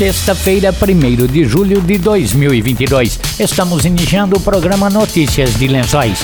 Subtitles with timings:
[0.00, 3.20] sexta-feira, 1 de julho de 2022.
[3.38, 6.20] Estamos iniciando o programa Notícias de Lençóis.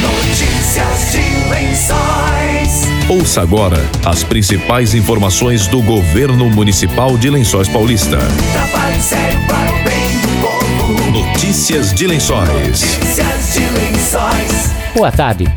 [0.00, 2.88] Notícias de Lençóis.
[3.08, 8.16] Ouça agora as principais informações do governo municipal de Lençóis Paulista.
[8.52, 11.10] Trabalho sério para o bem do povo.
[11.10, 12.48] Notícias de Lençóis.
[12.48, 14.70] Notícias de Lençóis.
[14.94, 15.52] Boa tarde.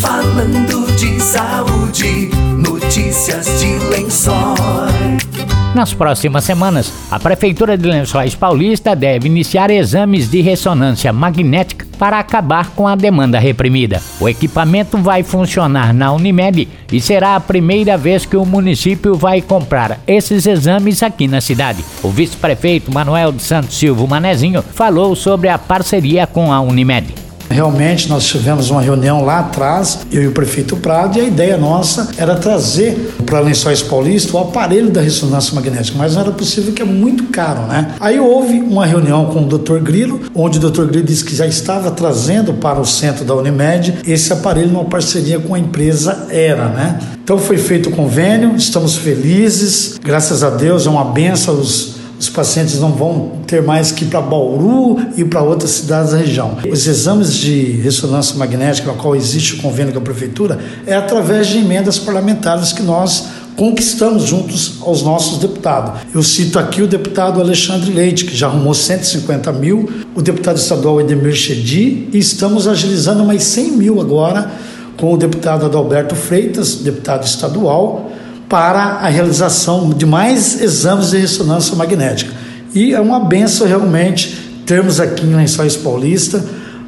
[0.00, 2.30] Falando de saúde.
[2.56, 5.33] Notícias de Lençóis.
[5.74, 12.20] Nas próximas semanas, a Prefeitura de Lençóis Paulista deve iniciar exames de ressonância magnética para
[12.20, 14.00] acabar com a demanda reprimida.
[14.20, 19.42] O equipamento vai funcionar na Unimed e será a primeira vez que o município vai
[19.42, 21.84] comprar esses exames aqui na cidade.
[22.04, 27.12] O vice-prefeito Manuel de Santos Silva Manezinho falou sobre a parceria com a Unimed.
[27.54, 31.56] Realmente nós tivemos uma reunião lá atrás, eu e o prefeito Prado, e a ideia
[31.56, 36.72] nossa era trazer para Lençóis Paulista o aparelho da ressonância magnética, mas não era possível
[36.72, 37.94] que é muito caro, né?
[38.00, 39.78] Aí houve uma reunião com o Dr.
[39.78, 40.86] Grilo, onde o Dr.
[40.86, 45.38] Grilo disse que já estava trazendo para o centro da Unimed esse aparelho numa parceria
[45.38, 46.98] com a empresa Era, né?
[47.22, 51.93] Então foi feito o convênio, estamos felizes, graças a Deus, é uma benção os
[52.24, 56.18] os pacientes não vão ter mais que ir para Bauru e para outras cidades da
[56.18, 56.56] região.
[56.70, 61.48] Os exames de ressonância magnética, no qual existe o convênio com a prefeitura, é através
[61.48, 66.00] de emendas parlamentares que nós conquistamos juntos aos nossos deputados.
[66.14, 71.00] Eu cito aqui o deputado Alexandre Leite, que já arrumou 150 mil, o deputado estadual
[71.00, 74.50] Edemir Chedi, e estamos agilizando mais 100 mil agora
[74.96, 78.10] com o deputado Adalberto Freitas, deputado estadual,
[78.54, 82.32] para a realização de mais exames de ressonância magnética.
[82.72, 86.40] E é uma benção realmente termos aqui em Lençóis Paulista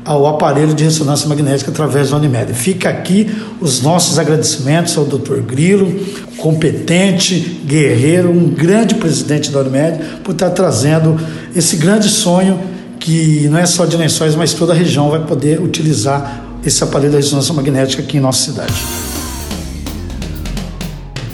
[0.08, 2.54] o aparelho de ressonância magnética através da Unimed.
[2.54, 3.28] Fica aqui
[3.60, 5.40] os nossos agradecimentos ao Dr.
[5.40, 5.92] Grilo,
[6.36, 11.18] competente, guerreiro, um grande presidente da Unimed, por estar trazendo
[11.52, 12.60] esse grande sonho
[13.00, 17.10] que não é só de Lençóis, mas toda a região vai poder utilizar esse aparelho
[17.10, 18.72] de ressonância magnética aqui em nossa cidade.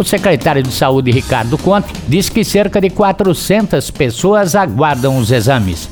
[0.02, 5.88] O secretário de Saúde, Ricardo Conte, diz que cerca de 400 pessoas aguardam os exames.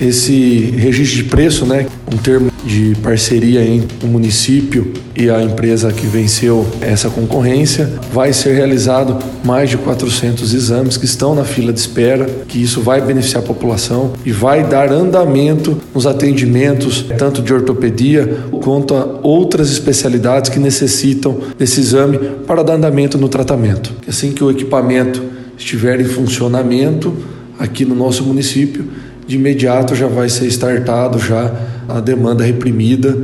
[0.00, 5.92] Esse registro de preço, né, um termo de parceria entre o município e a empresa
[5.92, 11.72] que venceu essa concorrência, vai ser realizado mais de 400 exames que estão na fila
[11.72, 17.40] de espera, que isso vai beneficiar a população e vai dar andamento nos atendimentos tanto
[17.40, 23.92] de ortopedia quanto a outras especialidades que necessitam desse exame para dar andamento no tratamento.
[24.08, 25.22] Assim que o equipamento
[25.56, 27.14] estiver em funcionamento
[27.58, 28.84] aqui no nosso município,
[29.26, 31.52] de imediato já vai ser startado já
[31.88, 33.16] a demanda reprimida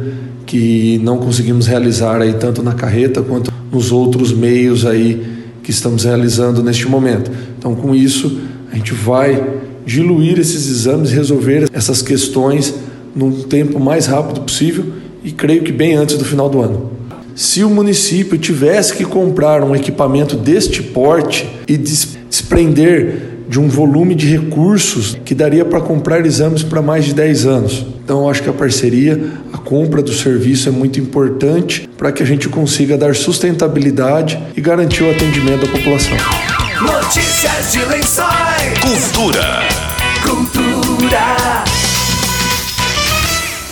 [0.47, 5.25] que não conseguimos realizar aí tanto na carreta quanto nos outros meios aí
[5.63, 7.31] que estamos realizando neste momento.
[7.59, 8.41] Então, com isso,
[8.71, 12.75] a gente vai diluir esses exames, resolver essas questões
[13.15, 14.85] num tempo mais rápido possível
[15.25, 16.91] e creio que bem antes do final do ano.
[17.35, 24.15] Se o município tivesse que comprar um equipamento deste porte e desprender de um volume
[24.15, 27.87] de recursos que daria para comprar exames para mais de 10 anos.
[28.03, 32.23] Então, eu acho que a parceria, a compra do serviço é muito importante para que
[32.23, 36.17] a gente consiga dar sustentabilidade e garantir o atendimento da população.
[36.81, 38.79] Notícias de Lençóis.
[38.81, 39.69] Cultura.
[40.25, 41.42] Cultura.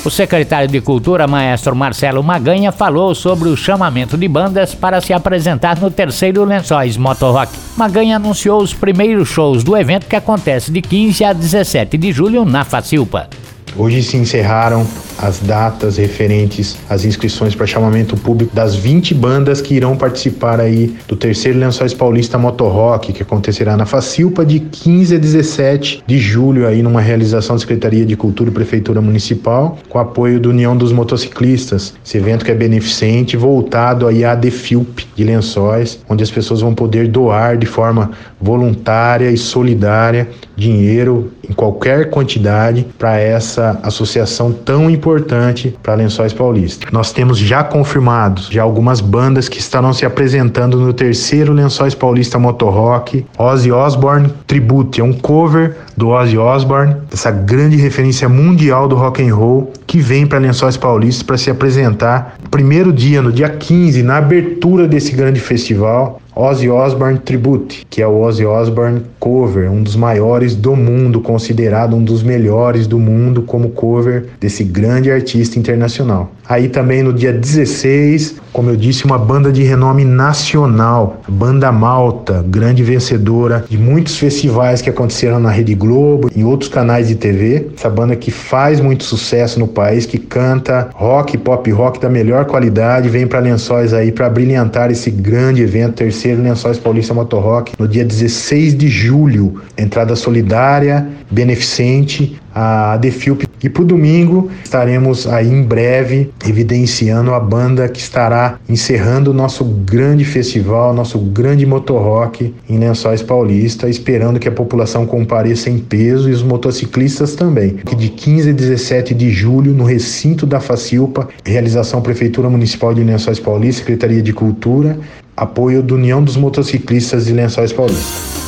[0.02, 5.12] O secretário de Cultura, maestro Marcelo Maganha, falou sobre o chamamento de bandas para se
[5.12, 7.52] apresentar no terceiro Lençóis Motorrock.
[7.76, 12.46] Maganha anunciou os primeiros shows do evento que acontece de 15 a 17 de julho
[12.46, 13.28] na Facilpa.
[13.76, 14.86] Hoje se encerraram
[15.18, 20.94] as datas referentes às inscrições para chamamento público das 20 bandas que irão participar aí
[21.06, 26.66] do terceiro Lençóis Paulista Motorrock, que acontecerá na Facilpa de 15 a 17 de julho
[26.66, 30.92] aí numa realização da Secretaria de Cultura e Prefeitura Municipal, com apoio da União dos
[30.92, 31.94] Motociclistas.
[32.04, 36.74] Esse evento que é beneficente, voltado aí à Defilp de Lençóis, onde as pessoas vão
[36.74, 44.90] poder doar de forma voluntária e solidária dinheiro em qualquer quantidade para essa associação tão
[44.90, 46.86] importante para Lençóis Paulista.
[46.92, 52.38] Nós temos já confirmados já algumas bandas que estarão se apresentando no terceiro Lençóis Paulista
[52.38, 53.26] Motorrock.
[53.38, 59.22] Ozzy Osbourne Tribute é um cover do Ozzy Osbourne, essa grande referência mundial do rock
[59.22, 64.02] and roll que vem para Lençóis Paulista para se apresentar primeiro dia, no dia 15,
[64.02, 66.19] na abertura desse grande festival.
[66.34, 71.96] Ozzy Osbourne Tribute, que é o Ozzy Osbourne cover, um dos maiores do mundo, considerado
[71.96, 76.32] um dos melhores do mundo como cover desse grande artista internacional.
[76.48, 82.44] Aí também no dia 16 como eu disse, uma banda de renome nacional, Banda Malta,
[82.46, 87.68] grande vencedora de muitos festivais que aconteceram na Rede Globo, em outros canais de TV.
[87.76, 92.44] Essa banda que faz muito sucesso no país, que canta rock, pop rock da melhor
[92.44, 97.86] qualidade, vem para Lençóis aí para brilhantar esse grande evento, terceiro Lençóis Paulista Motorrock, no
[97.86, 99.60] dia 16 de julho.
[99.76, 103.44] Entrada solidária, beneficente, a Defilp.
[103.62, 109.34] E para o domingo estaremos aí em breve evidenciando a banda que estará encerrando o
[109.34, 115.78] nosso grande festival, nosso grande motorrock em Lençóis Paulista, esperando que a população compareça em
[115.78, 117.76] peso e os motociclistas também.
[117.96, 123.38] De 15 a 17 de julho, no recinto da Facilpa, realização Prefeitura Municipal de Lençóis
[123.38, 124.98] Paulista, Secretaria de Cultura,
[125.36, 128.39] apoio da União dos Motociclistas de Lençóis Paulista.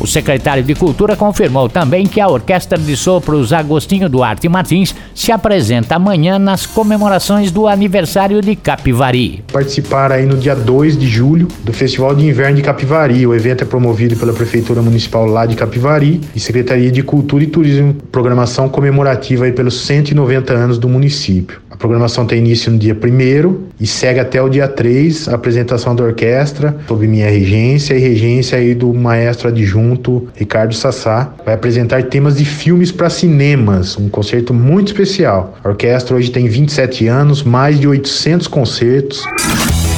[0.00, 5.30] O secretário de Cultura confirmou também que a Orquestra de Sopros Agostinho Duarte Martins se
[5.30, 9.44] apresenta amanhã nas comemorações do aniversário de Capivari.
[9.52, 13.26] Participar aí no dia 2 de julho do Festival de Inverno de Capivari.
[13.26, 17.46] O evento é promovido pela Prefeitura Municipal lá de Capivari e Secretaria de Cultura e
[17.46, 21.60] Turismo, programação comemorativa aí pelos 190 anos do município.
[21.70, 25.96] A programação tem início no dia 1 e segue até o dia 3, a apresentação
[25.96, 31.32] da orquestra, sob minha regência e regência aí do maestro adjunto Ricardo Sassá.
[31.44, 35.56] Vai apresentar temas de filmes para cinemas, um concerto muito especial.
[35.64, 39.24] A orquestra hoje tem 27 anos, mais de 800 concertos.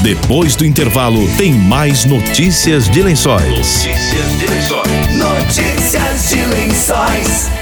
[0.02, 3.46] Depois do intervalo, tem mais notícias de lençóis.
[3.48, 5.16] Notícias de lençóis.
[5.16, 7.61] Notícias de lençóis.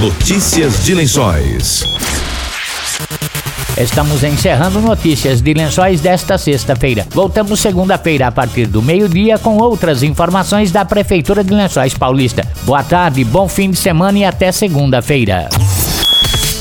[0.00, 1.84] Notícias de Lençóis.
[3.76, 7.06] Estamos encerrando notícias de lençóis desta sexta-feira.
[7.10, 12.42] Voltamos segunda-feira a partir do meio-dia com outras informações da Prefeitura de Lençóis Paulista.
[12.62, 15.50] Boa tarde, bom fim de semana e até segunda-feira.